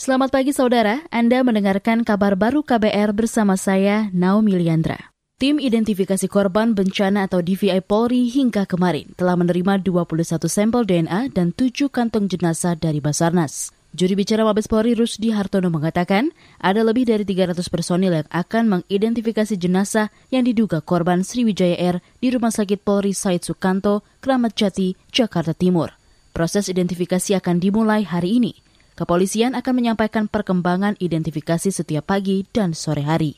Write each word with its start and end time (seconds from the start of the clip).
Selamat 0.00 0.32
pagi 0.32 0.48
saudara, 0.56 1.04
Anda 1.12 1.44
mendengarkan 1.44 2.08
kabar 2.08 2.32
baru 2.32 2.64
KBR 2.64 3.12
bersama 3.12 3.60
saya, 3.60 4.08
Naomi 4.16 4.56
Liandra. 4.56 5.12
Tim 5.36 5.60
Identifikasi 5.60 6.24
Korban 6.24 6.72
Bencana 6.72 7.28
atau 7.28 7.44
DVI 7.44 7.84
Polri 7.84 8.32
hingga 8.32 8.64
kemarin 8.64 9.12
telah 9.20 9.36
menerima 9.36 9.84
21 9.84 10.40
sampel 10.48 10.88
DNA 10.88 11.36
dan 11.36 11.52
7 11.52 11.92
kantong 11.92 12.32
jenazah 12.32 12.80
dari 12.80 12.96
Basarnas. 13.04 13.76
Juri 13.92 14.16
bicara 14.16 14.40
Mabes 14.40 14.72
Polri 14.72 14.96
Rusdi 14.96 15.36
Hartono 15.36 15.68
mengatakan 15.68 16.32
ada 16.64 16.80
lebih 16.80 17.04
dari 17.04 17.28
300 17.28 17.60
personil 17.68 18.24
yang 18.24 18.28
akan 18.32 18.80
mengidentifikasi 18.80 19.52
jenazah 19.60 20.08
yang 20.32 20.48
diduga 20.48 20.80
korban 20.80 21.20
Sriwijaya 21.20 21.76
Air 21.76 22.00
di 22.24 22.32
Rumah 22.32 22.56
Sakit 22.56 22.80
Polri 22.80 23.12
Said 23.12 23.44
Sukanto, 23.44 24.00
Kramat 24.24 24.56
Jati, 24.56 24.96
Jakarta 25.12 25.52
Timur. 25.52 25.92
Proses 26.32 26.72
identifikasi 26.72 27.36
akan 27.36 27.60
dimulai 27.60 28.08
hari 28.08 28.40
ini. 28.40 28.69
Kepolisian 29.00 29.56
akan 29.56 29.80
menyampaikan 29.80 30.28
perkembangan 30.28 30.92
identifikasi 31.00 31.72
setiap 31.72 32.12
pagi 32.12 32.44
dan 32.52 32.76
sore 32.76 33.00
hari. 33.00 33.32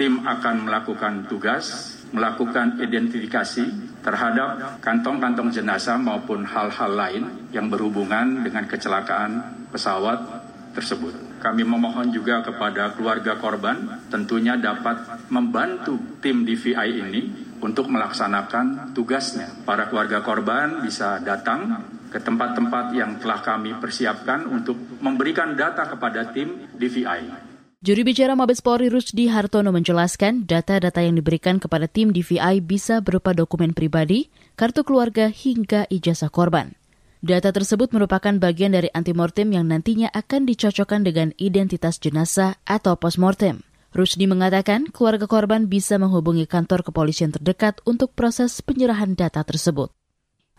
Tim 0.00 0.24
akan 0.24 0.64
melakukan 0.64 1.28
tugas, 1.28 2.00
melakukan 2.16 2.80
identifikasi 2.80 3.92
terhadap 4.00 4.80
kantong-kantong 4.80 5.52
jenazah 5.52 6.00
maupun 6.00 6.48
hal-hal 6.48 6.96
lain 6.96 7.28
yang 7.52 7.68
berhubungan 7.68 8.40
dengan 8.40 8.64
kecelakaan 8.64 9.68
pesawat 9.68 10.16
tersebut. 10.72 11.12
Kami 11.44 11.60
memohon 11.60 12.08
juga 12.08 12.40
kepada 12.40 12.96
keluarga 12.96 13.36
korban 13.36 14.08
tentunya 14.08 14.56
dapat 14.56 15.28
membantu 15.28 16.00
tim 16.24 16.48
DVI 16.48 16.88
ini 16.88 17.22
untuk 17.60 17.92
melaksanakan 17.92 18.96
tugasnya. 18.96 19.60
Para 19.68 19.92
keluarga 19.92 20.24
korban 20.24 20.80
bisa 20.80 21.20
datang 21.20 22.00
ke 22.12 22.20
tempat-tempat 22.20 22.92
yang 22.92 23.16
telah 23.16 23.40
kami 23.40 23.72
persiapkan 23.80 24.44
untuk 24.44 24.76
memberikan 25.00 25.56
data 25.56 25.88
kepada 25.88 26.28
tim 26.36 26.68
DVI. 26.76 27.48
Juri 27.82 28.06
bicara 28.06 28.38
Mabes 28.38 28.62
Polri 28.62 28.86
Rusdi 28.86 29.26
Hartono 29.26 29.74
menjelaskan 29.74 30.46
data-data 30.46 31.02
yang 31.02 31.18
diberikan 31.18 31.58
kepada 31.58 31.90
tim 31.90 32.14
DVI 32.14 32.62
bisa 32.62 33.02
berupa 33.02 33.34
dokumen 33.34 33.74
pribadi, 33.74 34.30
kartu 34.54 34.86
keluarga, 34.86 35.26
hingga 35.26 35.90
ijazah 35.90 36.30
korban. 36.30 36.78
Data 37.18 37.50
tersebut 37.50 37.90
merupakan 37.90 38.34
bagian 38.38 38.74
dari 38.74 38.86
antimortem 38.94 39.50
yang 39.50 39.66
nantinya 39.66 40.14
akan 40.14 40.46
dicocokkan 40.46 41.02
dengan 41.02 41.34
identitas 41.42 41.98
jenazah 41.98 42.58
atau 42.66 42.94
postmortem. 42.94 43.66
Rusdi 43.94 44.30
mengatakan 44.30 44.86
keluarga 44.88 45.26
korban 45.26 45.66
bisa 45.66 45.98
menghubungi 45.98 46.46
kantor 46.46 46.86
kepolisian 46.86 47.34
terdekat 47.34 47.82
untuk 47.82 48.14
proses 48.14 48.62
penyerahan 48.62 49.18
data 49.18 49.42
tersebut. 49.42 49.90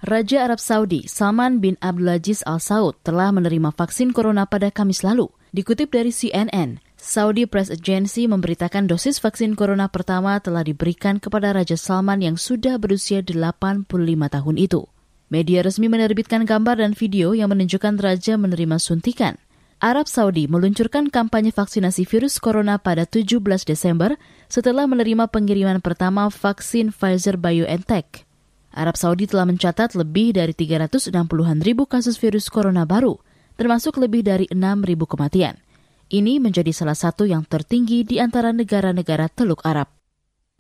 Raja 0.03 0.43
Arab 0.43 0.59
Saudi 0.59 1.07
Salman 1.07 1.63
bin 1.63 1.79
Abdulaziz 1.79 2.43
Al 2.43 2.59
Saud 2.59 2.99
telah 3.07 3.31
menerima 3.31 3.71
vaksin 3.71 4.11
corona 4.11 4.43
pada 4.43 4.67
Kamis 4.67 4.99
lalu. 4.99 5.31
Dikutip 5.55 5.95
dari 5.95 6.11
CNN, 6.11 6.83
Saudi 6.99 7.47
Press 7.47 7.71
Agency 7.71 8.27
memberitakan 8.27 8.83
dosis 8.83 9.23
vaksin 9.23 9.55
corona 9.55 9.87
pertama 9.87 10.35
telah 10.43 10.67
diberikan 10.67 11.23
kepada 11.23 11.55
Raja 11.55 11.79
Salman 11.79 12.19
yang 12.19 12.35
sudah 12.35 12.75
berusia 12.75 13.23
85 13.23 13.87
tahun 14.27 14.55
itu. 14.59 14.83
Media 15.31 15.63
resmi 15.63 15.87
menerbitkan 15.87 16.43
gambar 16.43 16.83
dan 16.83 16.91
video 16.99 17.31
yang 17.31 17.55
menunjukkan 17.55 17.95
Raja 17.95 18.35
menerima 18.35 18.83
suntikan. 18.83 19.39
Arab 19.79 20.11
Saudi 20.11 20.51
meluncurkan 20.51 21.15
kampanye 21.15 21.55
vaksinasi 21.55 22.03
virus 22.03 22.43
corona 22.43 22.75
pada 22.75 23.07
17 23.07 23.39
Desember 23.63 24.19
setelah 24.51 24.83
menerima 24.83 25.31
pengiriman 25.31 25.79
pertama 25.79 26.27
vaksin 26.27 26.91
Pfizer 26.91 27.39
BioNTech. 27.39 28.32
Arab 28.73 28.97
Saudi 28.97 29.29
telah 29.29 29.45
mencatat 29.45 29.93
lebih 29.93 30.33
dari 30.33 30.57
360-an 30.57 31.61
ribu 31.61 31.85
kasus 31.85 32.17
virus 32.17 32.49
corona 32.49 32.89
baru, 32.89 33.21
termasuk 33.55 34.01
lebih 34.01 34.25
dari 34.25 34.49
6 34.49 34.57
ribu 34.83 35.05
kematian. 35.05 35.61
Ini 36.09 36.41
menjadi 36.41 36.73
salah 36.73 36.97
satu 36.97 37.25
yang 37.25 37.45
tertinggi 37.45 38.05
di 38.05 38.17
antara 38.17 38.49
negara-negara 38.49 39.29
Teluk 39.29 39.61
Arab. 39.65 39.89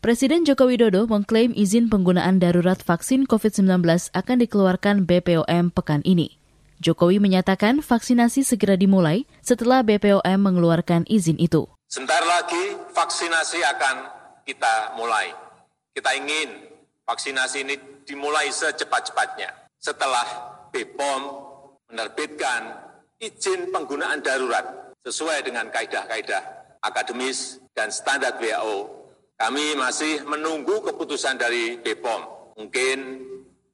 Presiden 0.03 0.43
Joko 0.43 0.67
Widodo 0.67 1.07
mengklaim 1.07 1.55
izin 1.55 1.87
penggunaan 1.87 2.37
darurat 2.37 2.75
vaksin 2.75 3.23
COVID-19 3.23 3.87
akan 4.11 4.37
dikeluarkan 4.43 5.07
BPOM 5.07 5.71
pekan 5.71 6.03
ini. 6.03 6.37
Jokowi 6.83 7.23
menyatakan 7.23 7.79
vaksinasi 7.79 8.43
segera 8.43 8.75
dimulai 8.75 9.23
setelah 9.39 9.79
BPOM 9.87 10.39
mengeluarkan 10.43 11.07
izin 11.07 11.39
itu. 11.39 11.71
Sebentar 11.87 12.19
lagi 12.27 12.75
vaksinasi 12.91 13.63
akan 13.63 13.95
kita 14.43 14.99
mulai. 14.99 15.31
Kita 15.95 16.11
ingin 16.19 16.51
vaksinasi 17.07 17.63
ini 17.63 17.92
dimulai 18.05 18.51
secepat-cepatnya. 18.51 19.49
Setelah 19.79 20.23
BPOM 20.71 21.21
menerbitkan 21.91 22.79
izin 23.19 23.71
penggunaan 23.71 24.23
darurat 24.23 24.95
sesuai 25.03 25.43
dengan 25.47 25.67
kaidah-kaidah 25.67 26.43
akademis 26.83 27.59
dan 27.75 27.91
standar 27.91 28.39
WHO, 28.39 29.03
kami 29.39 29.75
masih 29.75 30.23
menunggu 30.23 30.83
keputusan 30.83 31.35
dari 31.35 31.79
BPOM. 31.79 32.55
Mungkin 32.59 32.97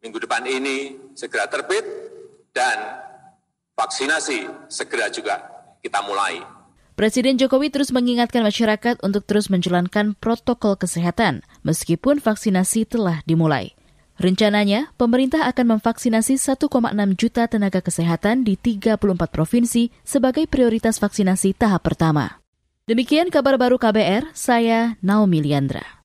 minggu 0.01 0.17
depan 0.23 0.46
ini 0.47 0.97
segera 1.13 1.46
terbit 1.46 1.84
dan 2.56 3.06
vaksinasi 3.75 4.72
segera 4.72 5.07
juga 5.13 5.40
kita 5.79 6.03
mulai. 6.03 6.41
Presiden 7.00 7.40
Jokowi 7.40 7.72
terus 7.72 7.96
mengingatkan 7.96 8.44
masyarakat 8.44 9.00
untuk 9.07 9.23
terus 9.23 9.47
menjalankan 9.47 10.19
protokol 10.19 10.75
kesehatan 10.75 11.47
meskipun 11.63 12.19
vaksinasi 12.19 12.84
telah 12.91 13.23
dimulai. 13.23 13.78
Rencananya, 14.19 14.91
pemerintah 15.00 15.47
akan 15.47 15.80
memvaksinasi 15.80 16.35
1,6 16.35 16.68
juta 17.16 17.47
tenaga 17.47 17.80
kesehatan 17.80 18.44
di 18.44 18.59
34 18.59 19.00
provinsi 19.31 19.96
sebagai 20.03 20.44
prioritas 20.44 21.00
vaksinasi 21.00 21.56
tahap 21.56 21.88
pertama. 21.88 22.44
Demikian 22.84 23.31
kabar 23.31 23.56
baru 23.56 23.79
KBR, 23.79 24.35
saya 24.35 25.00
Naomi 25.00 25.40
Liandra. 25.40 25.99